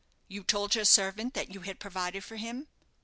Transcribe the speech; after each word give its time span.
"You 0.27 0.43
told 0.43 0.73
your 0.73 0.83
servant 0.85 1.35
that 1.35 1.53
you 1.53 1.59
had 1.59 1.79
provided 1.79 2.23
for 2.23 2.37
him?" 2.37 2.67